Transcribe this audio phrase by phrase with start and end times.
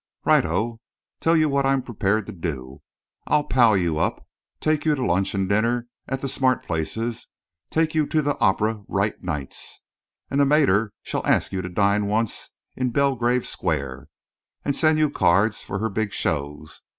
[0.25, 0.79] "Righto!
[1.19, 2.81] Tell you what I'm prepared to do.
[3.27, 4.27] I'll pal you up,
[4.59, 7.27] take you to lunch and dinner at the smart places,
[7.69, 9.83] take you to the Opera right nights,
[10.31, 14.07] and the mater shall ask you to dine once in Belgrave Square
[14.65, 16.81] and send you cards for her big shows.